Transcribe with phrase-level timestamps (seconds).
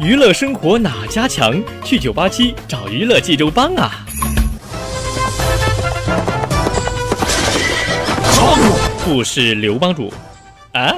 [0.00, 1.62] 娱乐生活哪家强？
[1.84, 3.92] 去九八七找娱乐济州帮啊！
[9.04, 10.12] 不是刘帮主
[10.72, 10.94] 啊。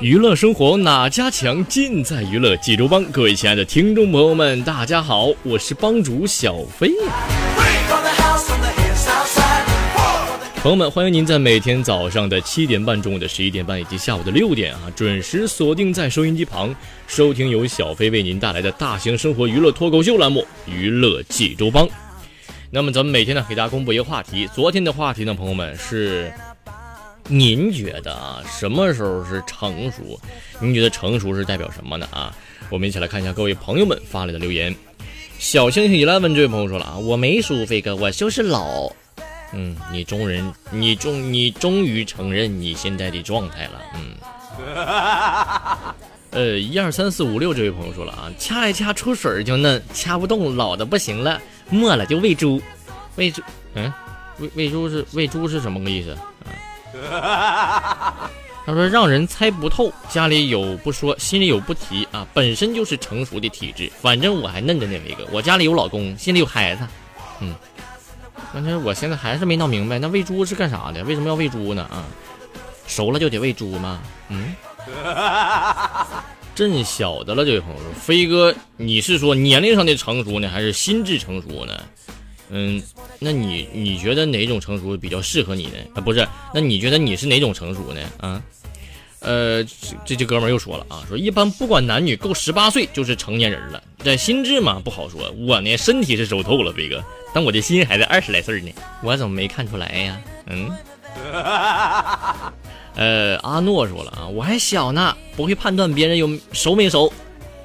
[0.00, 1.64] 娱乐生活哪家强？
[1.66, 3.04] 尽在娱乐济州帮。
[3.06, 6.92] 各位亲爱的听众朋友们，大家好，我是帮主小飞。
[10.62, 16.74] 朋友们，欢迎您在每天早上的七点半、中午的十一点半以及下午的六点啊，准时锁定在收音机旁，
[17.06, 21.86] 收听由小飞为您带来的大型生活娱乐脱口秀栏目《娱乐济州帮》。
[22.70, 24.48] 那么咱们每天呢，给大家公布一个话题。
[24.54, 26.32] 昨天的话题呢，朋友们是。
[27.28, 30.18] 您觉得啊，什么时候是成熟？
[30.60, 32.06] 您觉得成熟是代表什么呢？
[32.12, 32.34] 啊，
[32.70, 34.74] 我们一起来看一下各位朋友们发来的留言。
[35.38, 38.90] 小星星 eleven 这位朋友说了啊，我没输，飞哥，我就是老。
[39.52, 43.82] 嗯，你终人，你终，你终于承认你现在的状态了。
[43.94, 44.14] 嗯。
[46.30, 51.40] 呃，一二三四五六，这位朋友说了啊，掐一掐出水就嫩，掐不动老的不行了，
[51.70, 52.60] 没了就喂猪。
[53.16, 53.42] 喂猪？
[53.74, 53.92] 嗯，
[54.38, 56.16] 喂喂猪是喂猪是什么个意思？
[58.66, 63.88] 他说：“让人猜不透，家里有不说，心里有不提啊，本身就是成熟的体质。
[64.00, 66.82] 反正我还嫩着呢，伟哥，我家里有老公，心里有孩子。
[67.38, 67.54] 嗯，
[68.50, 71.04] 关键我现在还是没闹明白，那喂猪是干啥的？
[71.04, 71.82] 为什么要喂猪呢？
[71.84, 72.02] 啊，
[72.88, 74.00] 熟了就得喂猪吗？
[74.30, 74.52] 嗯，
[76.56, 81.72] 朕晓得了，这位朋友说，飞哥，你是说年龄上的成熟呢，还是心智成熟呢？”
[82.50, 82.82] 嗯，
[83.18, 85.78] 那你你觉得哪种成熟比较适合你呢？
[85.94, 88.00] 啊，不是，那你觉得你是哪种成熟呢？
[88.18, 88.42] 啊，
[89.20, 89.64] 呃，
[90.04, 93.82] 这这哥们又说了啊，说一般不管男女，够十八岁就是成年人了。
[94.04, 97.02] 这心智嘛不好说，我呢身体是熟透了，飞哥，
[97.34, 98.70] 但我的心还在二十来岁呢，
[99.02, 100.20] 我怎么没看出来呀？
[100.46, 100.70] 嗯，
[102.94, 107.12] 呃，阿诺说了啊，我还小呢，不会判断别人有熟没熟。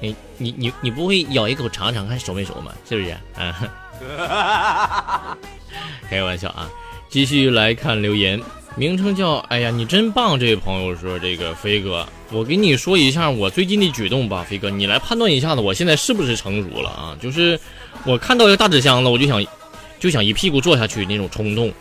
[0.00, 2.72] 你你你你不会咬一口尝尝看熟没熟吗？
[2.88, 3.16] 是不是？
[3.36, 3.72] 啊。
[6.08, 6.68] 开个玩笑啊！
[7.08, 8.40] 继续来看留言，
[8.74, 10.38] 名称叫“哎呀，你真棒”。
[10.40, 17.16] 这位朋友说：“这个飞哥，我给你说一下我最近的举动吧，飞哥，你来判断一下子，我现在是不是成熟了啊？
[17.20, 17.58] 就是
[18.04, 19.44] 我看到一个大纸箱子，我就想
[19.98, 21.72] 就想一屁股坐下去那种冲动。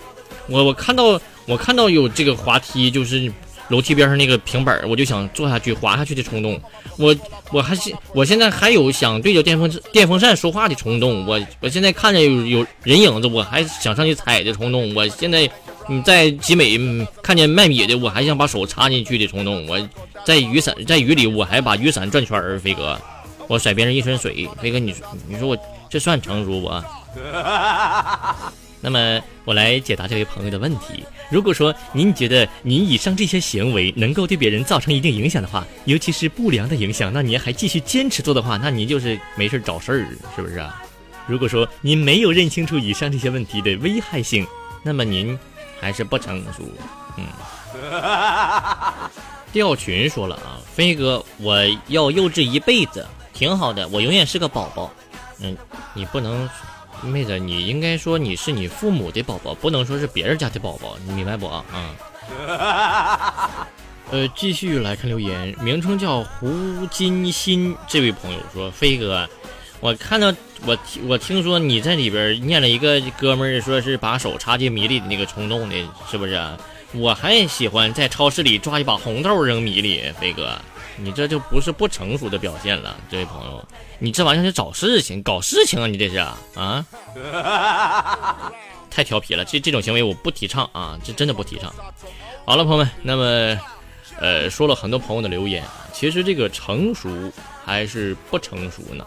[0.47, 3.31] 我我看到我看到有这个滑梯，就是。”
[3.71, 6.61] 楼梯边上那个平板我就想坐下去滑下去的冲动。
[6.97, 7.15] 我
[7.51, 11.25] 我还是我现在还有想对着电风扇电风扇说话的冲动。
[11.25, 14.93] 我我现在看见有有人影子，我还想上去踩的冲动。
[14.93, 15.49] 我现在
[15.87, 16.77] 你在集美
[17.23, 19.65] 看见卖米的，我还想把手插进去的冲动。
[19.67, 19.79] 我
[20.25, 22.59] 在雨伞在雨里，我还把雨伞转圈儿。
[22.59, 22.99] 飞哥，
[23.47, 24.47] 我甩别人一身水。
[24.61, 25.57] 飞哥，你说你说我
[25.89, 26.69] 这算成熟不？
[28.83, 31.03] 那么我来解答这位朋友的问题。
[31.29, 40.81] 如果说您觉得您以上这些行为能够对别人造成一定影响的话，尤其是不良的影响，那您还继续坚持做的话，那您就是没事找事儿，是不是啊？
[41.27, 44.45] 如果说您没有认清楚以上这些问题的危害性，
[44.83, 45.37] 那么您
[45.79, 46.63] 还是不成熟。
[47.17, 47.25] 嗯。
[49.51, 51.57] 吊群说了啊，飞哥，我
[51.87, 54.91] 要幼稚一辈子，挺好的，我永远是个宝宝。
[55.39, 55.57] 嗯，
[55.93, 56.49] 你不能。
[57.07, 61.65] 妹子，你应该说你是你父母的宝宝，不能说是别人家的宝宝，你明白不啊？
[64.11, 69.29] 呃，继续来看留言，名称叫胡金鑫这位朋友说：“飞哥，
[69.79, 70.33] 我看到
[70.65, 75.75] 我我听说你在里边念了一个哥们儿说是把手插进米里的那个冲动的，
[76.09, 76.39] 是不是？
[76.93, 80.57] 我还喜欢在超市里抓一把红豆扔米里，飞哥。”
[81.03, 83.67] 你这就不是不成熟的表现了，这位朋友，
[83.99, 85.87] 你这完全是找事情、搞事情啊！
[85.87, 86.17] 你这是
[86.55, 86.85] 啊，
[88.89, 91.73] 太调皮了，这这种行为我不提倡啊，这真的不提倡。
[92.45, 93.59] 好了，朋友们，那么，
[94.19, 97.09] 呃，说了很多朋友的留言啊，其实这个成熟
[97.65, 99.05] 还是不成熟呢？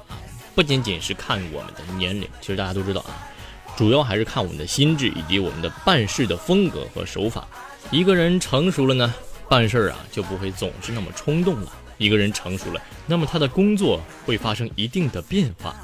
[0.55, 3.29] 不仅仅是看我们的年龄，其实大家都知道啊，
[3.77, 7.47] 主要还是看我们的心智以及我们的办事的风格和手法。
[7.91, 9.13] 一个人成熟了呢，
[9.49, 11.73] 办事啊就不会总是那么冲动了。
[11.99, 15.75] 一个人成熟了，那么他的工作会发生一定的变化。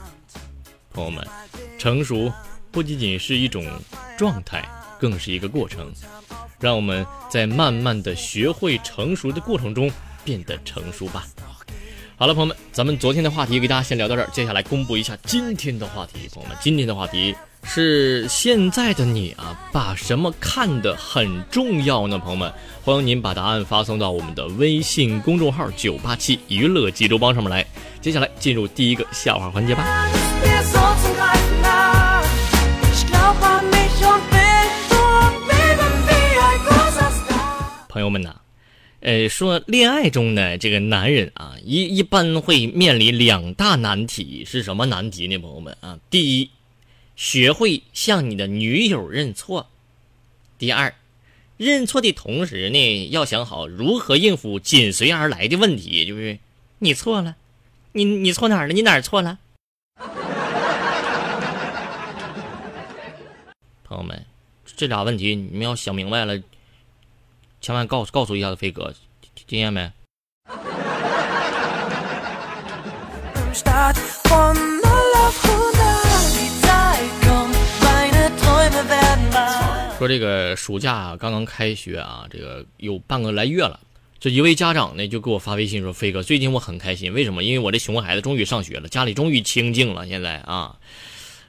[0.93, 1.27] 朋友们，
[1.79, 2.33] 成熟
[2.71, 3.65] 不仅仅是一种
[4.19, 4.69] 状态，
[4.99, 5.93] 更是一个过程。
[6.59, 9.91] 让我们在慢慢的学会成熟的过程中
[10.25, 11.27] 变得成熟吧。
[12.17, 16.29] 好了，朋友们，咱们昨天的话题给大家先聊到这儿，接下来公布一下今天的话题。
[16.35, 22.19] 朋友们，今天的话题是现在的你啊，把什么看得很重要呢？
[22.19, 22.53] 朋友们，
[22.83, 27.65] 欢迎您把答案发送到我们的微信公众号“九八七娱乐济州帮”上面来。
[28.01, 29.85] 接下来进入第一个笑话环节吧。
[37.89, 38.35] 朋友们呐，
[39.01, 45.39] 呃，说恋爱中呢，这个男人啊，一一般会面临两大难题，是什么难题呢？
[45.39, 46.51] 朋友们啊，第一，
[47.21, 49.67] 学会向你的女友认错；
[50.57, 50.95] 第二，
[51.59, 56.39] 认错的同时呢，要想好如何应付紧随而来的问题，就是
[56.79, 57.37] 你错了，
[57.93, 58.73] 你你错哪儿了？
[58.73, 59.39] 你哪儿错了？
[63.85, 64.25] 朋友们，
[64.65, 66.41] 这俩问题你们要想明白了。
[67.61, 68.95] 千万告诉告诉一下子飞哥，
[69.47, 69.93] 听见没？
[80.01, 83.79] 说这个暑假刚刚开学啊，这个有半个来月了。
[84.19, 87.45] 这一位家长呢就给我发微信说：“飞哥，最近我很开心，为什么？
[87.45, 90.09] 因为我这熊孩子终于上学了，家里终于清静了。
[90.09, 90.79] 现在啊，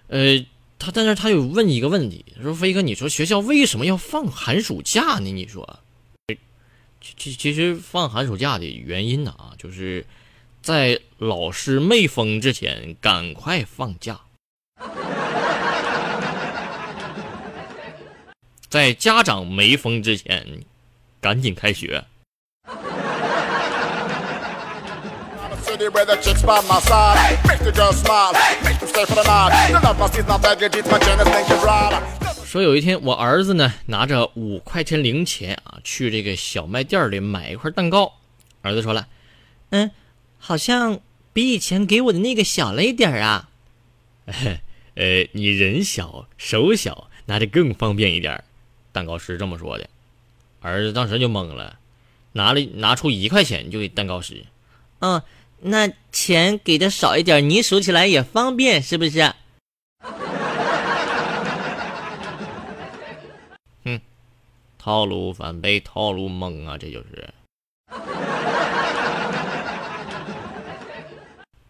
[0.08, 0.46] 呃，
[0.78, 5.32] 他但是他有问一个问题，说飞哥，你说学校为什么要放寒暑假呢？
[5.32, 5.80] 你说？”
[7.00, 10.06] 其其实放寒暑假的原因呢啊，就是
[10.62, 14.20] 在老师没封之前赶快放假，
[18.72, 20.62] 在家长没疯之前
[21.20, 22.06] 赶紧开学。
[32.46, 38.14] 说有一天，我儿子呢拿着五块钱零钱啊，去这个小卖店里买一块蛋糕。
[38.62, 39.10] 儿子说了
[39.72, 39.92] ：“嗯，
[40.38, 41.02] 好像
[41.34, 43.50] 比以前给我的那个小了一点啊。”
[44.96, 48.42] 呃，你人小手小，拿着更方便一点。
[48.92, 49.88] 蛋糕师这么说的。
[50.62, 51.78] 儿子当时就懵了，
[52.34, 54.46] 拿了拿出一块钱就给蛋糕师。
[55.00, 55.22] 嗯，
[55.60, 59.34] 那钱给的少一点，你数起来也方便，是不是？
[63.84, 64.00] 嗯
[64.78, 66.78] 套路反被套路蒙啊！
[66.78, 67.34] 这就是，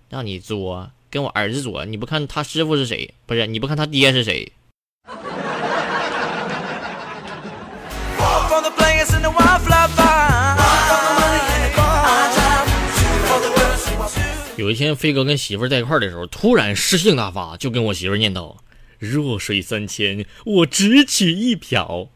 [0.09, 3.13] 让你作，跟我儿子作，你不看他师傅是谁？
[3.25, 4.51] 不是，你不看他爹是谁？
[14.57, 18.57] 有一天，飞哥跟媳妇在一块的时候，突然诗性大发，就跟我媳妇念叨
[18.99, 22.09] ：“弱水三千，我只取一瓢。”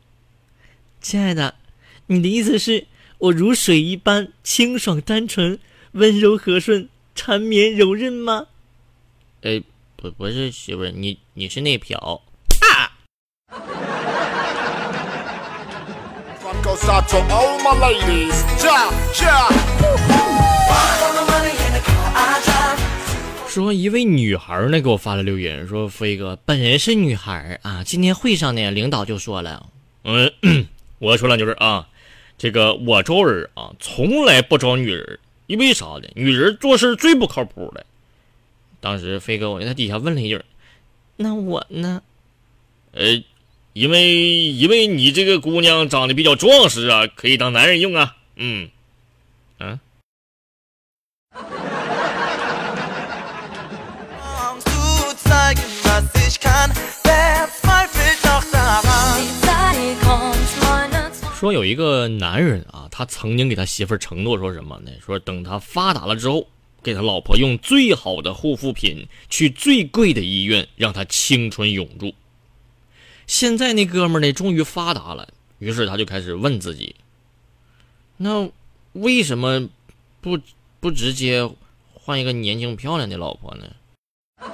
[1.02, 1.56] 亲爱的，
[2.08, 2.88] 你的意思是
[3.18, 5.58] 我如水一般清爽单纯、
[5.94, 8.48] 温柔和顺、缠绵柔韧吗？
[9.42, 9.62] 哎，
[9.96, 12.22] 不，不是媳妇儿，你你是那瓢。
[23.48, 29.70] 说一位女孩呢给我发了留言，说飞哥本人是女孩啊，今天会上呢，领导就说了，
[30.04, 30.68] 嗯。
[31.00, 31.88] 我说了就是啊，
[32.38, 36.04] 这个我招人啊，从来不招女人，因为啥呢？
[36.16, 37.86] 女人做事最不靠谱了。
[38.80, 40.42] 当时飞哥我就在底下问了一句
[41.18, 42.02] ：“那我呢？”
[42.94, 43.24] 呃，
[43.74, 48.16] 因为因为你这个姑娘长得比较壮实啊，可以当男人用啊。
[48.36, 48.70] 嗯，
[49.60, 49.80] 嗯。
[61.46, 64.90] 说有一个男人啊，他曾经给他媳妇儿承诺说什么呢？
[65.00, 66.48] 说等他发达了之后，
[66.82, 72.12] 给他老婆用最好的护肤品，去最贵的医院，让他青春永驻。
[73.28, 76.96] 现在那哥们儿呢，终于发达了，于是他就开始问自己：
[78.18, 78.50] 那
[78.94, 79.70] 为什么
[80.22, 80.40] 不
[80.80, 81.48] 不直接
[81.94, 83.72] 换一个年轻漂亮的老婆呢？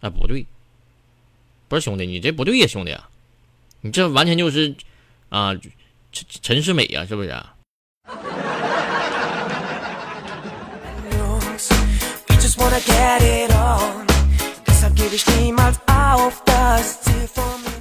[0.00, 0.46] 哎，不对。
[1.68, 2.92] 不是兄弟，你这不对呀，兄弟，
[3.82, 4.74] 你这完全就是，
[5.30, 5.54] 啊，
[6.12, 7.30] 陈陈世美呀，是不是？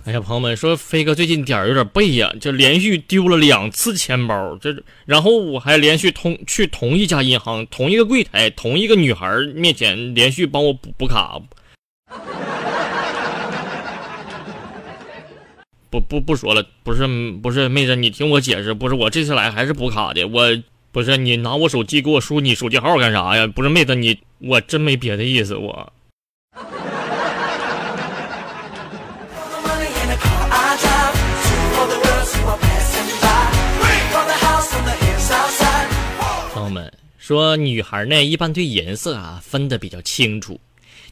[0.06, 4.74] 哎呀，朋朋友们说飞哥最近点儿有点背呀，就连续丢了两次钱包，这
[5.06, 11.42] 然后我还连续同去同一家银行、同一个柜台、同一个女孩面前连续帮我补补卡。
[15.90, 17.08] 不不不说了，不是
[17.42, 20.48] 不是妹子，你听我解释，不是我这次来还是补卡的，我
[20.92, 23.48] 不是你拿我手机给我输你手机号干啥呀？
[23.48, 25.92] 不是妹子，你我真没别的意思，我。
[36.54, 40.60] 朋友们说，女孩呢一般对颜色啊分得比较清楚。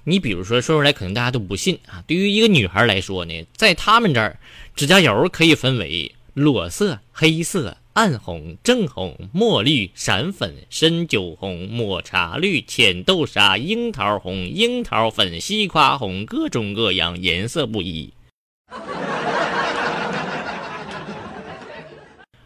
[0.09, 2.01] 你比如说说出来，可能大家都不信啊。
[2.07, 4.39] 对于一个女孩来说呢，在他们这儿，
[4.73, 18.13] 指甲油可以分为裸色、黑色、暗红、正红、墨绿、闪粉、深酒红、抹茶绿、浅豆沙、樱桃红、樱桃粉、西瓜红，各种各样，颜色不一。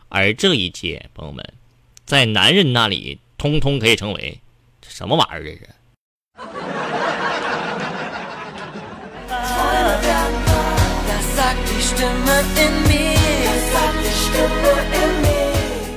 [0.10, 1.48] 而这一切，朋友们，
[2.06, 4.40] 在男人那里，通通可以成为
[4.88, 5.44] 什么玩意儿？
[5.44, 5.70] 这是。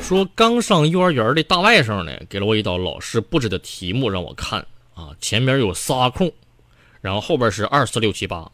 [0.03, 4.64] 说刚上幼儿园的大外甥呢，给了我一道老师布置的题目让我看
[4.95, 6.31] 啊，前面有仨空，
[7.00, 8.50] 然后后边是二四六七八。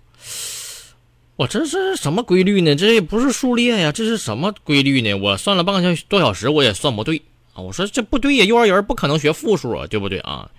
[1.37, 2.75] 我这是什么规律呢？
[2.77, 5.15] 这也不是数列呀，这是什么规律呢？
[5.15, 7.21] 我算了半个小多小时，我也算不对
[7.55, 7.61] 啊！
[7.61, 10.51] 我说这不对呀，幼儿园不可能学负数啊，对不对啊，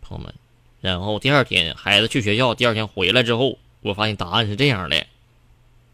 [0.00, 0.34] 朋友们？
[0.80, 5.06] 然后第二天孩子去学校，第二天回来之后，我发现答案是这样的。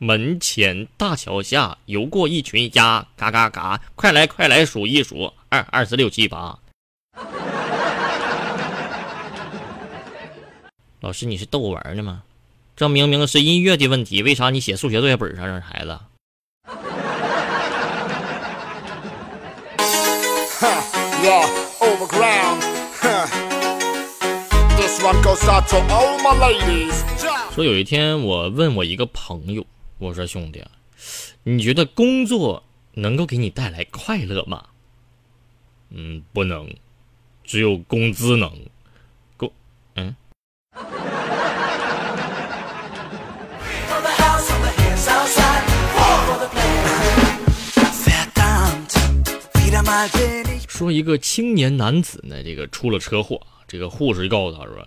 [0.05, 3.81] 门前大桥下游过一群鸭，嘎嘎嘎！
[3.95, 6.59] 快来快来数一数，二二四六七八。
[11.01, 12.23] 老师，你是逗我玩呢吗？
[12.77, 15.99] 这明明是音乐的问题，为啥你写数学作业本上让孩子？
[27.55, 29.65] 说有一天我问我一个朋友。
[29.99, 30.63] 我说兄弟，
[31.45, 34.67] 你觉得工作能够给你带来快乐吗？
[35.91, 36.69] 嗯，不能，
[37.45, 38.51] 只有工资能。
[39.37, 39.51] 工，
[39.95, 40.15] 嗯。
[50.69, 54.87] 说一个青年男子呢，这个出了车祸，这个护士就告诉他说：“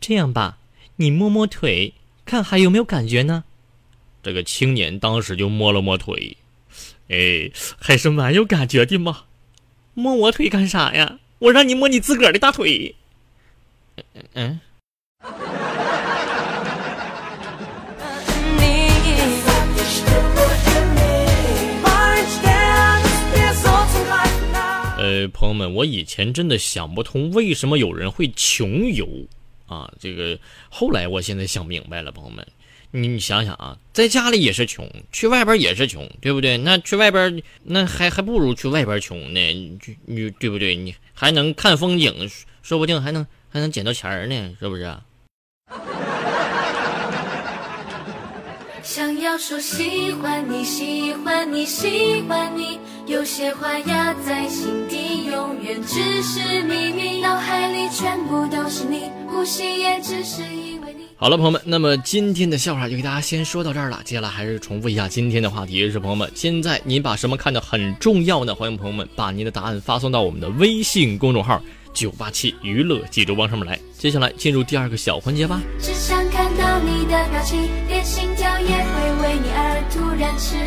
[0.00, 0.56] 这样吧，
[0.96, 1.92] 你摸摸腿，
[2.24, 3.44] 看还有没有感觉呢？”
[4.24, 6.34] 这个青年当时就摸了摸腿，
[7.08, 9.24] 哎，还是蛮有感觉的嘛。
[9.92, 11.18] 摸我腿干啥呀？
[11.40, 12.94] 我让你摸你自个儿的大腿。
[14.32, 14.58] 嗯。
[24.96, 29.06] 呃，朋友们，我以前真的想不通为什么有人会穷游
[29.66, 29.92] 啊。
[30.00, 30.38] 这个
[30.70, 32.46] 后来我现在想明白了，朋友们。
[32.96, 36.56] 你想想啊，在家里也是穷，去外边也是穷，对不对？
[36.58, 40.76] 那去外边，那还还不如去外边穷呢，你你对不对？
[40.76, 42.30] 你还能看风景，
[42.62, 44.96] 说不定还能还能捡到钱呢，是不是？
[48.84, 60.42] 想要说喜欢你，喜欢你，喜欢你，有些话压在心底，永远只是秘密，脑海里全部都是你，呼吸也只是。
[61.16, 64.02] 好了，朋友们，那么今天的笑话就给大家先说到这儿了。
[64.04, 68.52] 接下来还是重复一下今天的话题是：朋友们，现在您把什么看得很重要呢？
[68.52, 71.62] 欢迎朋友们把您的答案发送到我们的微信公众号
[71.94, 73.78] “九八七娱乐济州帮”上面来。
[73.96, 75.62] 接下来进入第二个小环节吧。
[75.78, 78.74] 只想看到你的表情，连心跳也会
[79.22, 80.58] 为你而突然迟疑。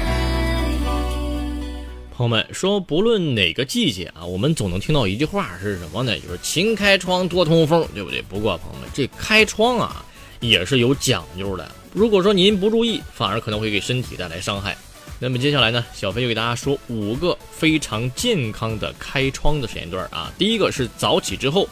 [2.16, 6.18] 朋友们说，不论哪个季节啊，我们总能听到一句话是什么呢？
[6.18, 8.22] 就是“勤开窗多通风”，对不对？
[8.24, 10.04] 不过，朋友们，这开窗啊。
[10.39, 11.72] 也是有讲究的。
[11.94, 14.77] 如果说您不注意，反而可能会给身体带来伤害。
[15.20, 20.32] 那么接下来呢，小飞就给大家说五个非常健康的开窗的时间段啊。
[20.38, 21.67] 第一个是早起之后，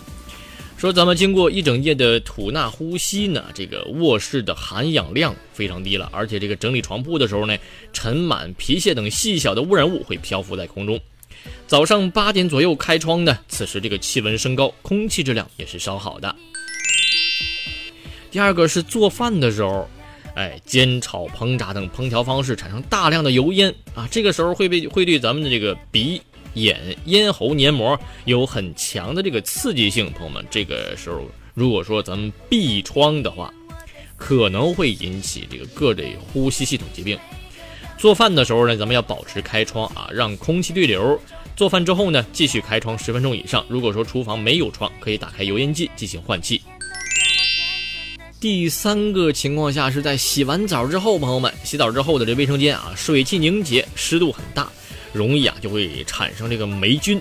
[0.78, 7.56] 说咱们经过一整夜的吐纳呼吸呢，这个卧室的含氧量非常低了，而且这个整理床铺的时候呢，
[7.94, 11.00] 尘螨、皮屑等细小的污染物会漂浮在空中。
[11.68, 16.36] 早上八点左右开窗呢，此时这个气温升高，空气质量也是稍好的。
[18.36, 19.88] 第二个是做饭的时候，
[20.34, 26.22] 哎，煎炒烹炸等烹调方式产生大量的油烟啊，这个时候会被会对咱们的这个鼻、
[26.56, 30.12] 眼、咽喉黏膜有很强的这个刺激性。
[30.12, 31.24] 朋友们，这个时候
[31.54, 33.54] 如果说咱们闭窗的话，
[34.18, 37.18] 可能会引起这个各类呼吸系统疾病。
[37.98, 41.18] 做饭的时候呢，咱们要保持开窗啊，让空气对流。
[41.56, 43.66] 做饭之后呢，继续开窗十分钟以上。
[43.70, 46.62] 如果说厨房没有窗，可以打开油烟机进行换气。
[48.40, 54.70] 第三个情况下是在洗完澡之后，朋友们，洗澡之后的这卫生间啊，水汽凝结，湿度很大，
[55.14, 57.20] 容易啊就会产生这个霉菌。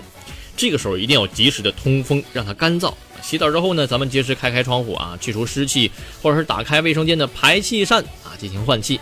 [0.55, 2.93] 这个时候一定要及时的通风，让它干燥。
[3.23, 5.89] 洗澡之后呢，咱们及时开开窗户啊，去除湿气，
[6.21, 8.99] 或者是打开卫生间的排气扇啊，进行换气。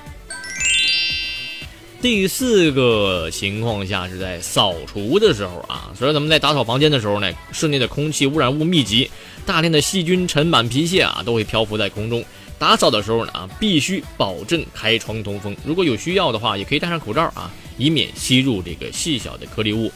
[2.02, 9.10] 第四个情况下是在扫除的时候啊，所以咱们在打扫房间的时候呢，室内的空气污染物密集，
[9.46, 12.24] 大量的细菌、尘螨、皮屑啊都会漂浮在空中。
[12.58, 15.56] 打扫的时候呢啊，必须保证开窗通风。
[15.66, 19.92] 如果有需要的话，也可以戴上口罩啊，以免吸入这个细小的颗粒物。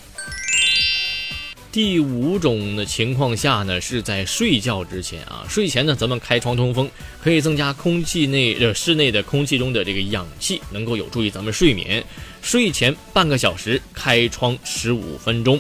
[1.71, 6.89] 第五种的情况下呢，是在睡觉之前啊，睡前呢，咱们开窗通风，
[7.21, 12.03] 可以增加空气内呃室内的空气中的这个氧气，能够有助于咱们睡眠。
[12.41, 15.59] 睡前半个小时开窗十五分钟。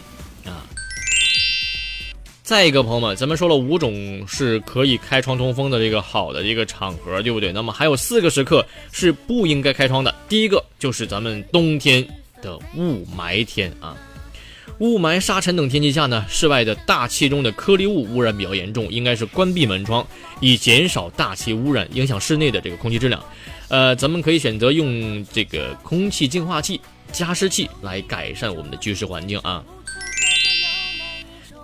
[2.47, 7.51] 再一个，朋友们，咱们说了五种是可以开窗通风的这个好的一个场合，对不对？
[7.51, 10.15] 那么还有四个时刻是不应该开窗的。
[10.29, 12.07] 第一个就是咱们冬天
[12.41, 13.97] 的雾霾天啊。
[14.79, 20.07] 雾霾、沙尘等天气下呢，室外的大气中的颗粒物污染比较严重，应该是关闭门窗，
[20.39, 23.21] 以减少大气污染影响室内的这个空气质量。
[23.67, 26.79] 呃，咱们可以选择用这个空气净化器、
[27.11, 29.61] 加湿器来改善我们的居室环境啊。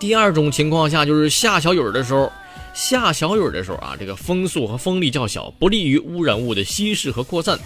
[0.04, 2.30] 第二种情况下就是下小雨的时候，
[2.74, 7.58] 下小雨的时候啊，这个风速和风力较小，不利于污染物的稀释和扩散。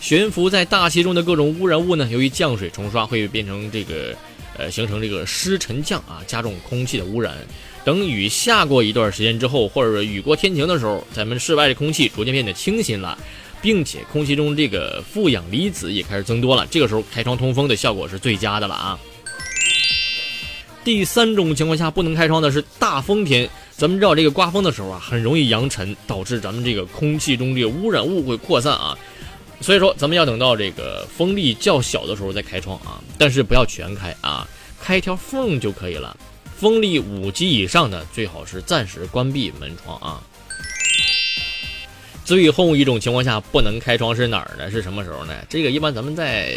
[0.00, 4.14] 悬浮在大气中的各种污染物呢，由于降水冲刷，会变成这个。
[4.56, 7.34] 呃，形成这个湿沉降啊，加重空气的污染。
[7.82, 13.18] 等雨下过一段时间之后，或者说雨过天晴的时候，咱们室外的空气逐渐变得清新了，
[13.60, 16.64] 并且空气中这个负氧离子也开始增多了。
[16.70, 18.96] 这个时候开窗通风的效果是最佳的了啊。
[20.82, 23.48] 第三种情况下不能开窗的是大风天。
[23.76, 28.96] 咱们知道这个刮风的时候啊，很容易扬尘，导致咱们这个空气中这个污染物会扩散啊。
[29.60, 34.46] 所以说，咱们要等到这个风力较小的时候再开窗啊，但是不要全开啊，
[34.80, 36.16] 开一条缝就可以了。
[36.56, 40.20] 风力五级以上的，最好是暂时关闭门窗啊。
[42.24, 44.70] 最后一种情况下不能开窗是哪儿呢？
[44.70, 45.34] 是什么时候呢？
[45.48, 46.56] 这个一般咱们在，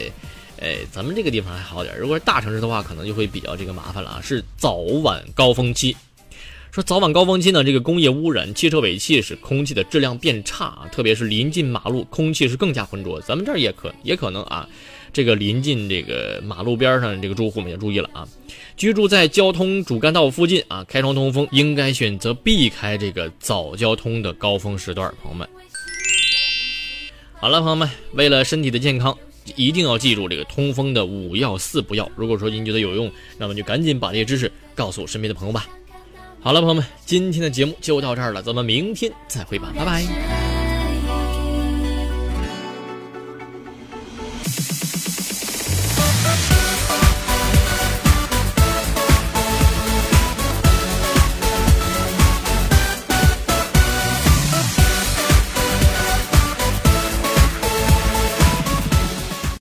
[0.60, 4.22] 哎，咱们这个地方还好点，如果是大城市的话，可能就会比较这个麻烦了啊。
[4.22, 5.96] 是早晚高峰期。
[6.72, 13.22] 说早晚高峰期呢，这个工业污染、汽车尾气使空气的质量变差啊，特别是临近马路，空气是更加浑浊。
[13.22, 14.68] 咱们这儿也可也可能啊，
[15.12, 18.28] 这个临近这个马路边上这个住户们要注意了啊，
[18.76, 25.48] 居住在交通主干道附近啊，开窗通风应该选择避开这个早交通的高峰时段，朋友们。
[27.39, 29.16] 好了，朋友们，为了身体的健康，
[29.56, 32.10] 一定要记住这个通风的五要四不要。
[32.15, 35.67] 如果说您觉得有用，那么就赶紧把这些知识告诉身边的朋友吧。
[36.39, 40.42] 好了，朋友们，今天的节目就到这儿了，咱们明天再会吧，拜拜。